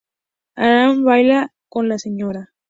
Abraham 0.55 1.03
baila 1.05 1.53
con 1.69 1.87
la 1.87 1.99
Sra. 1.99 2.51